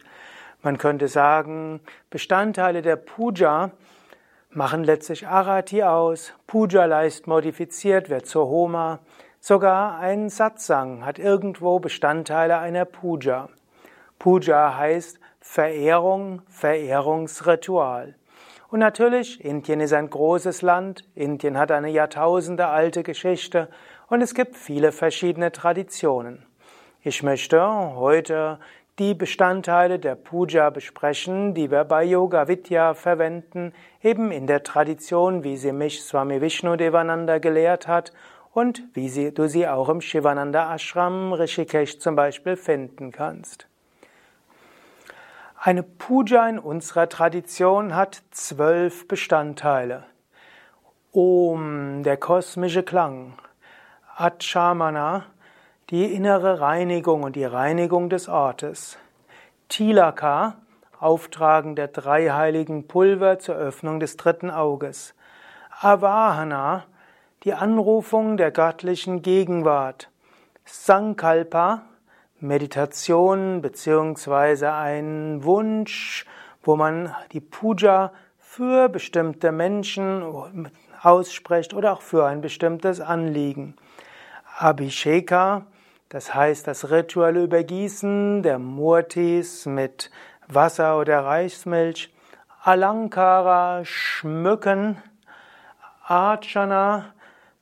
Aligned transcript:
Man 0.62 0.78
könnte 0.78 1.06
sagen, 1.06 1.78
Bestandteile 2.10 2.82
der 2.82 2.96
Puja 2.96 3.70
machen 4.50 4.84
letztlich 4.84 5.26
Arati 5.26 5.82
aus, 5.82 6.32
Puja 6.46 6.86
leicht 6.86 7.26
modifiziert 7.26 8.08
wird 8.08 8.26
zur 8.26 8.48
Homa, 8.48 9.00
sogar 9.40 9.98
ein 9.98 10.30
Satsang 10.30 11.04
hat 11.04 11.18
irgendwo 11.18 11.78
Bestandteile 11.78 12.58
einer 12.58 12.84
Puja. 12.84 13.48
Puja 14.18 14.76
heißt 14.76 15.20
Verehrung, 15.40 16.42
Verehrungsritual. 16.48 18.14
Und 18.70 18.80
natürlich, 18.80 19.42
Indien 19.44 19.80
ist 19.80 19.92
ein 19.92 20.10
großes 20.10 20.62
Land, 20.62 21.04
Indien 21.14 21.56
hat 21.56 21.70
eine 21.70 21.88
Jahrtausende 21.88 22.66
alte 22.66 23.02
Geschichte 23.02 23.68
und 24.08 24.20
es 24.20 24.34
gibt 24.34 24.56
viele 24.56 24.92
verschiedene 24.92 25.52
Traditionen. 25.52 26.44
Ich 27.02 27.22
möchte 27.22 27.62
heute 27.96 28.58
die 28.98 29.14
Bestandteile 29.14 30.00
der 30.00 30.16
Puja 30.16 30.70
besprechen, 30.70 31.54
die 31.54 31.70
wir 31.70 31.84
bei 31.84 32.02
Yoga 32.02 32.48
Vidya 32.48 32.94
verwenden, 32.94 33.72
eben 34.02 34.32
in 34.32 34.48
der 34.48 34.64
Tradition, 34.64 35.44
wie 35.44 35.56
sie 35.56 35.72
mich 35.72 36.02
Swami 36.02 36.40
Vishnu 36.40 36.74
Devananda 36.74 37.38
gelehrt 37.38 37.86
hat 37.86 38.12
und 38.52 38.82
wie 38.94 39.08
sie, 39.08 39.32
du 39.32 39.48
sie 39.48 39.68
auch 39.68 39.88
im 39.88 40.00
Shivananda 40.00 40.74
Ashram 40.74 41.32
Rishikesh 41.32 42.00
zum 42.00 42.16
Beispiel 42.16 42.56
finden 42.56 43.12
kannst. 43.12 43.68
Eine 45.60 45.84
Puja 45.84 46.48
in 46.48 46.58
unserer 46.58 47.08
Tradition 47.08 47.94
hat 47.94 48.22
zwölf 48.32 49.06
Bestandteile. 49.06 50.04
Om, 51.12 52.02
der 52.02 52.16
kosmische 52.16 52.82
Klang. 52.82 53.34
Achamana, 54.16 55.26
die 55.90 56.12
innere 56.12 56.60
Reinigung 56.60 57.22
und 57.22 57.34
die 57.34 57.46
Reinigung 57.46 58.10
des 58.10 58.28
Ortes. 58.28 58.98
Tilaka, 59.68 60.56
Auftragen 61.00 61.76
der 61.76 61.88
drei 61.88 62.28
heiligen 62.30 62.86
Pulver 62.86 63.38
zur 63.38 63.54
Öffnung 63.54 63.98
des 63.98 64.18
dritten 64.18 64.50
Auges. 64.50 65.14
Avahana, 65.80 66.84
die 67.44 67.54
Anrufung 67.54 68.36
der 68.36 68.50
göttlichen 68.50 69.22
Gegenwart. 69.22 70.10
Sankalpa, 70.66 71.82
Meditation 72.38 73.62
beziehungsweise 73.62 74.72
ein 74.72 75.42
Wunsch, 75.42 76.26
wo 76.62 76.76
man 76.76 77.14
die 77.32 77.40
Puja 77.40 78.12
für 78.38 78.90
bestimmte 78.90 79.52
Menschen 79.52 80.68
ausspricht 81.00 81.72
oder 81.72 81.92
auch 81.92 82.02
für 82.02 82.26
ein 82.26 82.42
bestimmtes 82.42 83.00
Anliegen. 83.00 83.74
Abhisheka, 84.58 85.64
das 86.08 86.34
heißt 86.34 86.66
das 86.66 86.90
rituelle 86.90 87.42
Übergießen 87.42 88.42
der 88.42 88.58
Murtis 88.58 89.66
mit 89.66 90.10
Wasser 90.46 90.98
oder 90.98 91.24
Reismilch, 91.24 92.12
Alankara, 92.62 93.84
Schmücken, 93.84 95.02
Archana, 96.06 97.12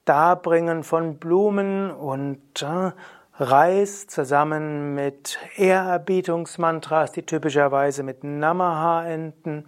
Darbringen 0.04 0.84
von 0.84 1.18
Blumen 1.18 1.90
und 1.90 2.62
äh, 2.62 2.92
Reis 3.38 4.06
zusammen 4.06 4.94
mit 4.94 5.38
Ehrerbietungsmantras, 5.56 7.12
die 7.12 7.26
typischerweise 7.26 8.02
mit 8.02 8.22
Namaha 8.22 9.04
enden, 9.04 9.66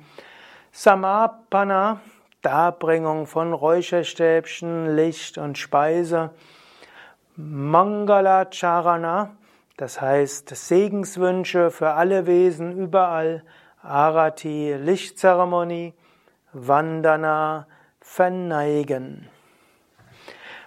Samapana, 0.70 2.00
Darbringung 2.40 3.26
von 3.26 3.52
Räucherstäbchen, 3.52 4.94
Licht 4.94 5.38
und 5.38 5.58
Speise, 5.58 6.30
Mangala 7.40 8.46
Charana, 8.50 9.36
das 9.76 10.00
heißt 10.00 10.48
Segenswünsche 10.48 11.70
für 11.70 11.90
alle 11.92 12.26
Wesen 12.26 12.76
überall, 12.76 13.44
Arati, 13.80 14.74
Lichtzeremonie, 14.74 15.94
Vandana, 16.52 17.68
Verneigen. 18.00 19.28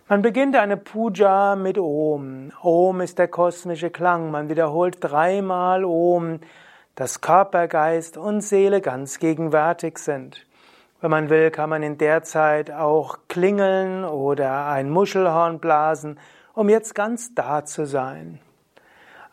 Man 0.07 0.21
beginnt 0.21 0.55
eine 0.55 0.77
Puja 0.77 1.57
mit 1.57 1.77
Om. 1.77 2.53
Om 2.61 3.01
ist 3.01 3.19
der 3.19 3.27
kosmische 3.27 3.89
Klang. 3.89 4.31
Man 4.31 4.47
wiederholt 4.47 4.95
dreimal 5.01 5.83
Om, 5.83 6.39
dass 6.95 7.19
Körper, 7.19 7.67
Geist 7.67 8.15
und 8.15 8.39
Seele 8.39 8.79
ganz 8.79 9.19
gegenwärtig 9.19 9.97
sind. 9.97 10.47
Wenn 11.01 11.11
man 11.11 11.29
will, 11.29 11.51
kann 11.51 11.69
man 11.69 11.83
in 11.83 11.97
der 11.97 12.23
Zeit 12.23 12.71
auch 12.71 13.17
klingeln 13.27 14.05
oder 14.05 14.67
ein 14.67 14.89
Muschelhorn 14.89 15.59
blasen 15.59 16.17
um 16.53 16.69
jetzt 16.69 16.95
ganz 16.95 17.33
da 17.33 17.65
zu 17.65 17.85
sein. 17.85 18.39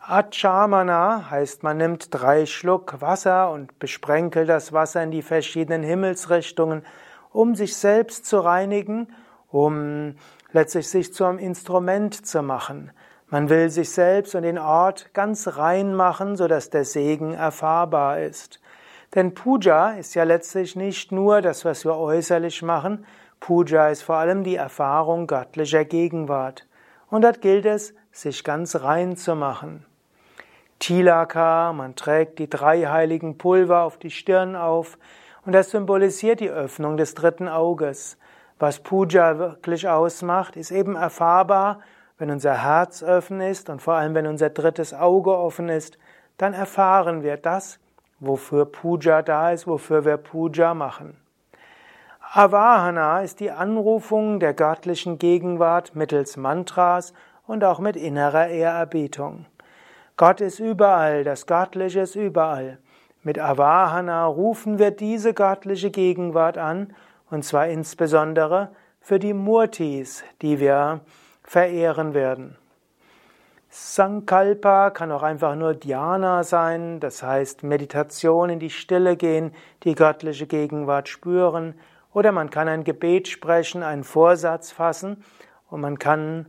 Achamana 0.07 1.29
heißt, 1.29 1.61
man 1.61 1.77
nimmt 1.77 2.07
drei 2.11 2.45
Schluck 2.45 2.99
Wasser 3.01 3.51
und 3.51 3.77
besprenkelt 3.79 4.49
das 4.49 4.73
Wasser 4.73 5.03
in 5.03 5.11
die 5.11 5.21
verschiedenen 5.21 5.83
Himmelsrichtungen, 5.83 6.83
um 7.31 7.53
sich 7.53 7.75
selbst 7.75 8.25
zu 8.25 8.39
reinigen, 8.39 9.13
um 9.51 10.15
letztlich 10.51 10.89
sich 10.89 11.13
zu 11.13 11.25
einem 11.25 11.37
Instrument 11.37 12.25
zu 12.25 12.41
machen. 12.41 12.91
Man 13.27 13.49
will 13.49 13.69
sich 13.69 13.91
selbst 13.91 14.33
und 14.33 14.41
den 14.41 14.57
Ort 14.57 15.13
ganz 15.13 15.57
rein 15.57 15.93
machen, 15.93 16.35
sodass 16.35 16.71
der 16.71 16.85
Segen 16.85 17.35
erfahrbar 17.35 18.19
ist. 18.19 18.59
Denn 19.13 19.35
Puja 19.35 19.91
ist 19.91 20.15
ja 20.15 20.23
letztlich 20.23 20.75
nicht 20.75 21.11
nur 21.11 21.41
das, 21.41 21.65
was 21.65 21.85
wir 21.85 21.95
äußerlich 21.95 22.63
machen. 22.63 23.05
Puja 23.39 23.89
ist 23.89 24.01
vor 24.01 24.15
allem 24.15 24.43
die 24.43 24.55
Erfahrung 24.55 25.27
göttlicher 25.27 25.85
Gegenwart. 25.85 26.65
Und 27.09 27.23
dort 27.23 27.41
gilt 27.41 27.65
es, 27.65 27.93
sich 28.11 28.43
ganz 28.43 28.75
rein 28.75 29.15
zu 29.17 29.35
machen. 29.35 29.85
Tilaka, 30.79 31.73
man 31.73 31.95
trägt 31.95 32.39
die 32.39 32.49
drei 32.49 32.85
heiligen 32.85 33.37
Pulver 33.37 33.83
auf 33.83 33.97
die 33.97 34.11
Stirn 34.11 34.55
auf 34.55 34.97
und 35.45 35.51
das 35.51 35.71
symbolisiert 35.71 36.39
die 36.39 36.49
Öffnung 36.49 36.95
des 36.95 37.15
dritten 37.15 37.47
Auges. 37.47 38.17
Was 38.59 38.79
Puja 38.79 39.37
wirklich 39.37 39.87
ausmacht, 39.87 40.55
ist 40.55 40.71
eben 40.71 40.95
erfahrbar, 40.95 41.79
wenn 42.17 42.31
unser 42.31 42.63
Herz 42.63 43.03
offen 43.03 43.41
ist 43.41 43.69
und 43.69 43.81
vor 43.81 43.95
allem 43.95 44.15
wenn 44.15 44.27
unser 44.27 44.49
drittes 44.49 44.93
Auge 44.93 45.35
offen 45.35 45.69
ist, 45.69 45.97
dann 46.37 46.53
erfahren 46.53 47.23
wir 47.23 47.37
das, 47.37 47.79
wofür 48.19 48.65
Puja 48.65 49.21
da 49.21 49.51
ist, 49.51 49.67
wofür 49.67 50.05
wir 50.05 50.17
Puja 50.17 50.73
machen. 50.73 51.17
Avahana 52.31 53.23
ist 53.23 53.39
die 53.39 53.49
Anrufung 53.49 54.39
der 54.39 54.53
göttlichen 54.53 55.17
Gegenwart 55.17 55.95
mittels 55.95 56.37
Mantras 56.37 57.11
und 57.47 57.63
auch 57.63 57.79
mit 57.79 57.95
innerer 57.95 58.49
Ehrerbietung. 58.49 59.47
Gott 60.15 60.39
ist 60.39 60.59
überall, 60.59 61.23
das 61.23 61.47
Göttliche 61.47 62.01
ist 62.01 62.13
überall. 62.13 62.77
Mit 63.23 63.39
Avahana 63.39 64.27
rufen 64.27 64.77
wir 64.77 64.91
diese 64.91 65.33
göttliche 65.33 65.89
Gegenwart 65.89 66.59
an, 66.59 66.93
und 67.31 67.45
zwar 67.45 67.67
insbesondere 67.67 68.69
für 69.01 69.17
die 69.17 69.33
Murtis, 69.33 70.23
die 70.43 70.59
wir 70.59 70.99
verehren 71.41 72.13
werden. 72.13 72.57
Sankalpa 73.69 74.91
kann 74.91 75.11
auch 75.11 75.23
einfach 75.23 75.55
nur 75.55 75.73
Dhyana 75.73 76.43
sein, 76.43 76.99
das 76.99 77.23
heißt 77.23 77.63
Meditation 77.63 78.51
in 78.51 78.59
die 78.59 78.69
Stille 78.69 79.15
gehen, 79.17 79.51
die 79.83 79.95
göttliche 79.95 80.45
Gegenwart 80.45 81.09
spüren 81.09 81.73
oder 82.13 82.31
man 82.31 82.49
kann 82.49 82.67
ein 82.67 82.83
Gebet 82.83 83.27
sprechen, 83.27 83.83
einen 83.83 84.03
Vorsatz 84.03 84.71
fassen 84.71 85.23
und 85.69 85.81
man 85.81 85.99
kann 85.99 86.47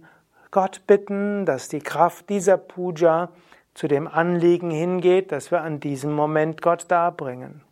Gott 0.50 0.82
bitten, 0.86 1.46
dass 1.46 1.68
die 1.68 1.80
Kraft 1.80 2.28
dieser 2.28 2.56
Puja 2.56 3.30
zu 3.74 3.86
dem 3.86 4.08
Anliegen 4.08 4.70
hingeht, 4.70 5.32
dass 5.32 5.50
wir 5.50 5.62
an 5.62 5.80
diesem 5.80 6.12
Moment 6.12 6.60
Gott 6.60 6.86
darbringen. 6.88 7.62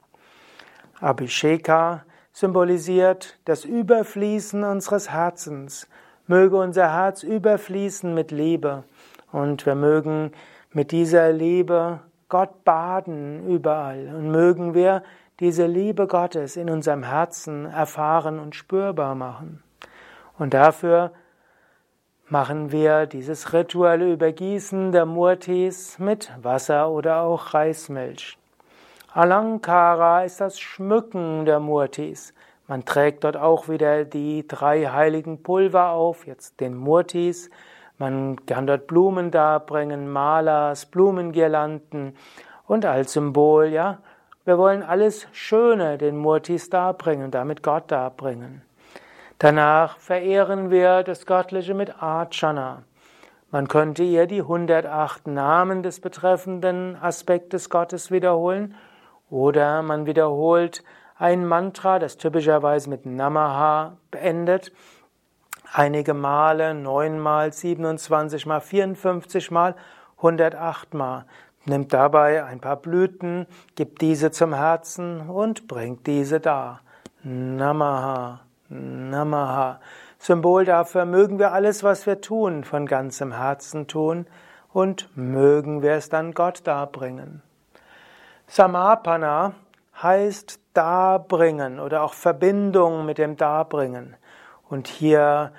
Abhisheka 1.00 2.05
symbolisiert 2.32 3.38
das 3.44 3.64
Überfließen 3.64 4.62
unseres 4.62 5.11
Herzens. 5.11 5.88
Möge 6.26 6.56
unser 6.56 6.93
Herz 6.93 7.23
überfließen 7.23 8.14
mit 8.14 8.31
Liebe 8.31 8.84
und 9.32 9.67
wir 9.67 9.75
mögen 9.75 10.32
mit 10.73 10.93
dieser 10.93 11.32
Liebe 11.32 12.00
Gott 12.29 12.64
baden 12.64 13.49
überall 13.49 14.14
und 14.14 14.31
mögen 14.31 14.75
wir 14.75 15.02
diese 15.40 15.67
Liebe 15.67 16.06
Gottes 16.06 16.56
in 16.56 16.69
unserem 16.69 17.05
Herzen 17.05 17.67
erfahren 17.67 18.38
und 18.38 18.56
spürbar 18.56 19.14
machen. 19.14 19.62
Und 20.38 20.55
dafür 20.55 21.12
machen 22.29 22.73
wir 22.73 23.06
dieses 23.06 23.52
rituelle 23.52 24.12
Übergießen 24.12 24.93
der 24.93 25.06
Murtis 25.06 25.99
mit 25.99 26.31
Wasser 26.43 26.90
oder 26.90 27.23
auch 27.23 27.55
Reismilch. 27.55 28.37
Alankara 29.12 30.25
ist 30.25 30.40
das 30.40 30.61
Schmücken 30.61 31.44
der 31.44 31.61
Murtis. 31.61 32.34
Man 32.67 32.84
trägt 32.84 33.25
dort 33.25 33.37
auch 33.37 33.69
wieder 33.69 34.05
die 34.05 34.46
drei 34.46 34.87
heiligen 34.87 35.43
Pulver 35.43 35.91
auf, 35.91 36.26
jetzt 36.26 36.61
den 36.61 36.76
Murtis. 36.76 37.49
Man 37.96 38.44
kann 38.44 38.67
dort 38.67 38.87
Blumen 38.87 39.31
darbringen, 39.31 40.11
Malas, 40.11 40.84
Blumengirlanden 40.87 42.14
und 42.67 42.84
als 42.84 43.14
Symbol, 43.14 43.69
ja, 43.69 43.99
wir 44.49 44.56
wollen 44.56 44.83
alles 44.83 45.27
Schöne 45.33 45.99
den 45.99 46.17
Murtis 46.17 46.71
darbringen, 46.71 47.31
damit 47.31 47.62
Gott 47.62 47.91
darbringen. 47.93 48.62
Danach 49.39 49.99
verehren 49.99 50.71
wir 50.71 51.03
das 51.03 51.27
Göttliche 51.27 51.75
mit 51.75 52.03
Archana. 52.03 52.85
Man 53.50 53.69
könnte 53.69 54.05
ihr 54.05 54.27
die 54.27 54.41
108 54.41 55.27
Namen 55.27 55.83
des 55.83 56.00
betreffenden 56.00 56.97
Aspektes 56.97 57.69
Gottes 57.69 58.11
wiederholen 58.11 58.75
oder 59.29 59.83
man 59.83 60.06
wiederholt 60.06 60.83
ein 61.19 61.44
Mantra, 61.44 61.99
das 61.99 62.17
typischerweise 62.17 62.89
mit 62.89 63.05
Namaha 63.05 63.99
beendet, 64.11 64.73
einige 65.75 66.15
Male, 66.15 66.73
neunmal, 66.73 67.53
27 67.53 68.47
mal, 68.47 68.62
54 68.62 69.51
mal, 69.51 69.75
108 70.17 70.94
mal. 70.94 71.27
Nimmt 71.69 71.93
dabei 71.93 72.44
ein 72.44 72.61
paar 72.61 72.76
Blüten, 72.76 73.47
gibt 73.75 74.00
diese 74.00 74.31
zum 74.31 74.55
Herzen 74.55 75.29
und 75.29 75.69
bringt 75.69 76.06
diese 76.06 76.41
da. 76.41 76.81
Namaha, 77.23 78.41
Namaha. 78.70 79.79
Symbol 80.19 80.65
dafür, 80.65 81.05
mögen 81.05 81.38
wir 81.38 81.53
alles, 81.53 81.85
was 81.85 82.06
wir 82.06 82.23
tun, 82.23 82.65
von 82.65 82.87
ganzem 82.87 83.32
Herzen 83.32 83.87
tun 83.87 84.26
und 84.73 85.11
mögen 85.15 85.82
wir 85.82 85.93
es 85.93 86.09
dann 86.09 86.32
Gott 86.32 86.67
darbringen. 86.67 87.43
Samapana 88.47 89.53
heißt 90.03 90.61
darbringen 90.73 91.81
oder 91.81 92.03
auch 92.03 92.15
Verbindung 92.15 93.05
mit 93.05 93.19
dem 93.19 93.37
Darbringen. 93.37 94.17
Und 94.70 94.88
hier 94.88 95.53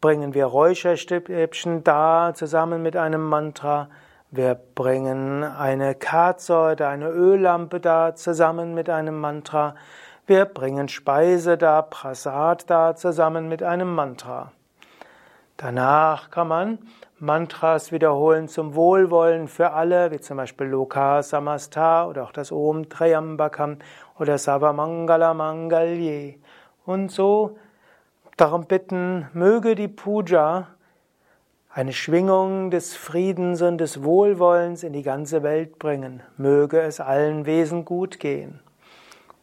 bringen 0.00 0.32
wir 0.32 0.46
Räucherstäbchen 0.46 1.84
dar 1.84 2.32
zusammen 2.32 2.82
mit 2.82 2.96
einem 2.96 3.28
Mantra. 3.28 3.90
Wir 4.34 4.54
bringen 4.54 5.44
eine 5.44 5.94
Kerze 5.94 6.72
oder 6.72 6.88
eine 6.88 7.10
Öllampe 7.10 7.80
da 7.80 8.14
zusammen 8.14 8.72
mit 8.72 8.88
einem 8.88 9.20
Mantra. 9.20 9.74
Wir 10.26 10.46
bringen 10.46 10.88
Speise 10.88 11.58
da, 11.58 11.82
Prasad 11.82 12.70
da 12.70 12.96
zusammen 12.96 13.50
mit 13.50 13.62
einem 13.62 13.94
Mantra. 13.94 14.52
Danach 15.58 16.30
kann 16.30 16.48
man 16.48 16.78
Mantras 17.18 17.92
wiederholen 17.92 18.48
zum 18.48 18.74
Wohlwollen 18.74 19.48
für 19.48 19.72
alle, 19.72 20.10
wie 20.12 20.20
zum 20.20 20.38
Beispiel 20.38 20.66
Loka 20.66 21.22
Samastha 21.22 22.06
oder 22.06 22.22
auch 22.22 22.32
das 22.32 22.50
Om 22.52 22.88
Trayambakam 22.88 23.80
oder 24.18 24.38
Savamangala 24.38 25.34
Mangalye. 25.34 26.38
Und 26.86 27.12
so 27.12 27.58
darum 28.38 28.64
bitten, 28.64 29.28
möge 29.34 29.74
die 29.74 29.88
Puja 29.88 30.68
eine 31.74 31.94
Schwingung 31.94 32.70
des 32.70 32.94
Friedens 32.94 33.62
und 33.62 33.78
des 33.78 34.02
Wohlwollens 34.02 34.82
in 34.82 34.92
die 34.92 35.02
ganze 35.02 35.42
Welt 35.42 35.78
bringen. 35.78 36.22
Möge 36.36 36.80
es 36.80 37.00
allen 37.00 37.46
Wesen 37.46 37.84
gut 37.84 38.20
gehen. 38.20 38.60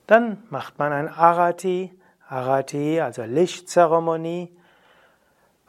Dann 0.05 0.43
macht 0.49 0.77
man 0.77 0.93
ein 0.93 1.07
Arati, 1.07 1.91
Arati, 2.27 3.01
also 3.01 3.23
Lichtzeremonie, 3.23 4.55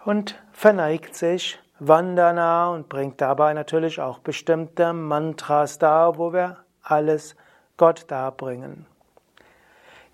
und 0.05 0.35
verneigt 0.53 1.15
sich 1.15 1.59
Vandana 1.79 2.71
und 2.71 2.89
bringt 2.89 3.21
dabei 3.21 3.55
natürlich 3.55 4.01
auch 4.01 4.19
bestimmte 4.19 4.93
Mantras 4.93 5.79
dar, 5.79 6.19
wo 6.19 6.33
wir 6.33 6.59
alles 6.83 7.37
Gott 7.79 8.05
darbringen. 8.09 8.87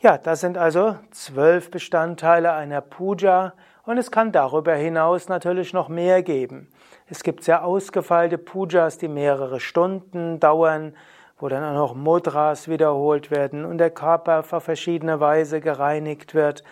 Ja, 0.00 0.18
das 0.18 0.40
sind 0.40 0.58
also 0.58 0.96
zwölf 1.10 1.70
Bestandteile 1.70 2.52
einer 2.52 2.80
Puja 2.80 3.54
und 3.86 3.96
es 3.96 4.10
kann 4.10 4.32
darüber 4.32 4.74
hinaus 4.74 5.28
natürlich 5.28 5.72
noch 5.72 5.88
mehr 5.88 6.22
geben. 6.22 6.68
Es 7.08 7.22
gibt 7.22 7.44
sehr 7.44 7.64
ausgefeilte 7.64 8.36
Pujas, 8.36 8.98
die 8.98 9.08
mehrere 9.08 9.60
Stunden 9.60 10.38
dauern 10.40 10.92
wo 11.38 11.48
dann 11.48 11.64
auch 11.64 11.74
noch 11.74 11.94
Mudras 11.94 12.68
wiederholt 12.68 13.30
werden 13.30 13.64
und 13.64 13.78
der 13.78 13.90
Körper 13.90 14.40
auf 14.40 14.64
verschiedene 14.64 15.20
Weise 15.20 15.60
gereinigt 15.60 16.34
wird. 16.34 16.64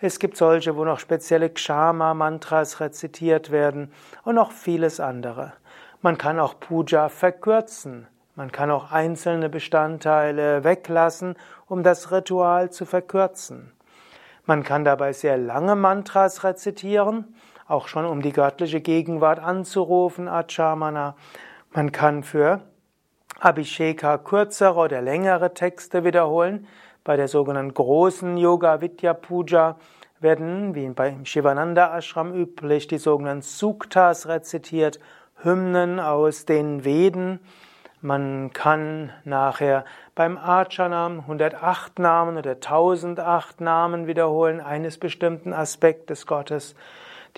Es 0.00 0.18
gibt 0.18 0.36
solche, 0.36 0.76
wo 0.76 0.84
noch 0.84 0.98
spezielle 0.98 1.50
Kshama-Mantras 1.50 2.80
rezitiert 2.80 3.50
werden 3.50 3.92
und 4.24 4.34
noch 4.34 4.52
vieles 4.52 5.00
andere. 5.00 5.52
Man 6.02 6.18
kann 6.18 6.38
auch 6.38 6.58
Puja 6.58 7.08
verkürzen. 7.08 8.06
Man 8.34 8.52
kann 8.52 8.70
auch 8.70 8.92
einzelne 8.92 9.48
Bestandteile 9.50 10.64
weglassen, 10.64 11.36
um 11.66 11.82
das 11.82 12.10
Ritual 12.10 12.70
zu 12.70 12.86
verkürzen. 12.86 13.72
Man 14.46 14.62
kann 14.62 14.84
dabei 14.84 15.12
sehr 15.12 15.36
lange 15.36 15.76
Mantras 15.76 16.44
rezitieren, 16.44 17.34
auch 17.66 17.88
schon 17.88 18.04
um 18.04 18.22
die 18.22 18.32
göttliche 18.32 18.80
Gegenwart 18.80 19.38
anzurufen, 19.38 20.28
Achamana. 20.28 21.16
Man 21.72 21.92
kann 21.92 22.22
für 22.22 22.62
Abhisheka 23.38 24.18
kürzere 24.18 24.74
oder 24.74 25.00
längere 25.00 25.54
Texte 25.54 26.04
wiederholen. 26.04 26.66
Bei 27.04 27.16
der 27.16 27.28
sogenannten 27.28 27.74
großen 27.74 28.36
Yoga 28.36 28.80
Vidya 28.80 29.14
Puja 29.14 29.76
werden, 30.20 30.74
wie 30.74 30.88
beim 30.90 31.24
Shivananda 31.24 31.96
Ashram 31.96 32.34
üblich, 32.34 32.88
die 32.88 32.98
sogenannten 32.98 33.42
Suktas 33.42 34.28
rezitiert, 34.28 35.00
Hymnen 35.42 35.98
aus 35.98 36.44
den 36.44 36.84
Veden. 36.84 37.40
Man 38.02 38.52
kann 38.52 39.12
nachher 39.24 39.84
beim 40.20 40.36
Archanam 40.36 41.20
108 41.20 41.98
Namen 41.98 42.36
oder 42.36 42.50
1008 42.50 43.62
Namen 43.62 44.06
wiederholen, 44.06 44.60
eines 44.60 44.98
bestimmten 44.98 45.54
Aspektes 45.54 46.26
Gottes. 46.26 46.74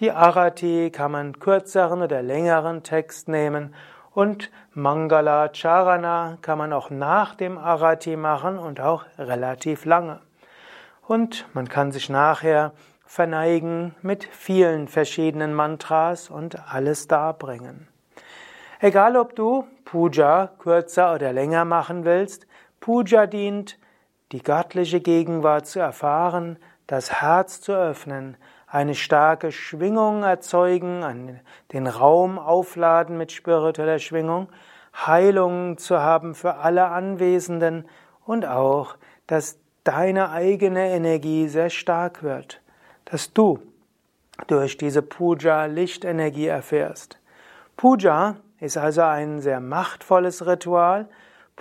Die 0.00 0.10
Arati 0.10 0.90
kann 0.90 1.12
man 1.12 1.38
kürzeren 1.38 2.02
oder 2.02 2.22
längeren 2.22 2.82
Text 2.82 3.28
nehmen 3.28 3.72
und 4.10 4.50
Mangala 4.74 5.50
Charana 5.52 6.38
kann 6.42 6.58
man 6.58 6.72
auch 6.72 6.90
nach 6.90 7.36
dem 7.36 7.56
Arati 7.56 8.16
machen 8.16 8.58
und 8.58 8.80
auch 8.80 9.04
relativ 9.16 9.84
lange. 9.84 10.18
Und 11.06 11.46
man 11.54 11.68
kann 11.68 11.92
sich 11.92 12.10
nachher 12.10 12.72
verneigen 13.06 13.94
mit 14.02 14.24
vielen 14.24 14.88
verschiedenen 14.88 15.54
Mantras 15.54 16.30
und 16.30 16.58
alles 16.68 17.06
darbringen. 17.06 17.86
Egal 18.80 19.16
ob 19.16 19.36
du 19.36 19.68
Puja 19.84 20.50
kürzer 20.58 21.14
oder 21.14 21.32
länger 21.32 21.64
machen 21.64 22.04
willst, 22.04 22.48
Puja 22.82 23.28
dient, 23.28 23.78
die 24.32 24.42
göttliche 24.42 25.00
Gegenwart 25.00 25.66
zu 25.68 25.78
erfahren, 25.78 26.58
das 26.88 27.22
Herz 27.22 27.60
zu 27.60 27.72
öffnen, 27.72 28.36
eine 28.66 28.96
starke 28.96 29.52
Schwingung 29.52 30.24
erzeugen, 30.24 31.40
den 31.72 31.86
Raum 31.86 32.40
aufladen 32.40 33.16
mit 33.16 33.30
spiritueller 33.30 34.00
Schwingung, 34.00 34.48
Heilung 34.94 35.78
zu 35.78 36.00
haben 36.00 36.34
für 36.34 36.56
alle 36.56 36.86
Anwesenden 36.88 37.86
und 38.26 38.46
auch, 38.46 38.96
dass 39.28 39.60
deine 39.84 40.30
eigene 40.30 40.90
Energie 40.90 41.46
sehr 41.46 41.70
stark 41.70 42.24
wird, 42.24 42.60
dass 43.04 43.32
du 43.32 43.60
durch 44.48 44.76
diese 44.76 45.02
Puja 45.02 45.66
Lichtenergie 45.66 46.48
erfährst. 46.48 47.20
Puja 47.76 48.38
ist 48.58 48.76
also 48.76 49.02
ein 49.02 49.40
sehr 49.40 49.60
machtvolles 49.60 50.46
Ritual. 50.46 51.08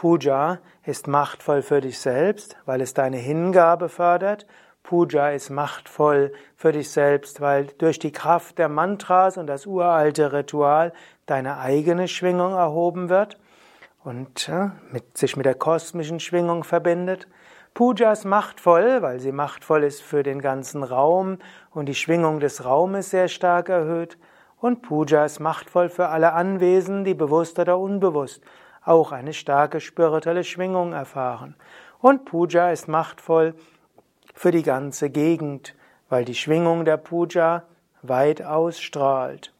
Puja 0.01 0.57
ist 0.83 1.07
machtvoll 1.07 1.61
für 1.61 1.79
dich 1.79 1.99
selbst, 1.99 2.57
weil 2.65 2.81
es 2.81 2.95
deine 2.95 3.17
Hingabe 3.17 3.87
fördert. 3.87 4.47
Puja 4.81 5.29
ist 5.29 5.51
machtvoll 5.51 6.33
für 6.55 6.71
dich 6.71 6.89
selbst, 6.89 7.39
weil 7.39 7.67
durch 7.77 7.99
die 7.99 8.11
Kraft 8.11 8.57
der 8.57 8.67
Mantras 8.67 9.37
und 9.37 9.45
das 9.45 9.67
uralte 9.67 10.33
Ritual 10.33 10.91
deine 11.27 11.59
eigene 11.59 12.07
Schwingung 12.07 12.53
erhoben 12.53 13.09
wird 13.09 13.37
und 14.03 14.47
ja, 14.47 14.71
mit, 14.89 15.19
sich 15.19 15.37
mit 15.37 15.45
der 15.45 15.53
kosmischen 15.53 16.19
Schwingung 16.19 16.63
verbindet. 16.63 17.27
Puja 17.75 18.11
ist 18.11 18.25
machtvoll, 18.25 19.03
weil 19.03 19.19
sie 19.19 19.31
machtvoll 19.31 19.83
ist 19.83 20.01
für 20.01 20.23
den 20.23 20.41
ganzen 20.41 20.81
Raum 20.81 21.37
und 21.69 21.85
die 21.85 21.93
Schwingung 21.93 22.39
des 22.39 22.65
Raumes 22.65 23.11
sehr 23.11 23.27
stark 23.27 23.69
erhöht. 23.69 24.17
Und 24.59 24.81
Puja 24.81 25.25
ist 25.25 25.39
machtvoll 25.39 25.89
für 25.89 26.07
alle 26.07 26.33
Anwesen, 26.33 27.03
die 27.03 27.13
bewusst 27.13 27.59
oder 27.59 27.77
unbewusst 27.77 28.41
auch 28.83 29.11
eine 29.11 29.33
starke 29.33 29.79
spirituelle 29.79 30.43
Schwingung 30.43 30.93
erfahren. 30.93 31.55
Und 31.99 32.25
Puja 32.25 32.71
ist 32.71 32.87
machtvoll 32.87 33.53
für 34.33 34.51
die 34.51 34.63
ganze 34.63 35.09
Gegend, 35.09 35.75
weil 36.09 36.25
die 36.25 36.35
Schwingung 36.35 36.85
der 36.85 36.97
Puja 36.97 37.63
weit 38.01 38.41
ausstrahlt. 38.41 39.53